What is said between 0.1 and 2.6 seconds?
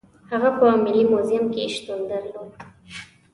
هغه په ملي موزیم کې شتون درلود.